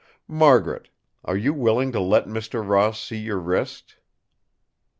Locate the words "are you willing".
1.25-1.91